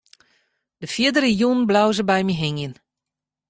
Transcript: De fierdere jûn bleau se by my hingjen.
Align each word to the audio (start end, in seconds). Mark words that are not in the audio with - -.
De 0.81 0.87
fierdere 0.93 1.29
jûn 1.39 1.59
bleau 1.67 1.89
se 1.97 2.03
by 2.09 2.19
my 2.25 2.35
hingjen. 2.41 2.73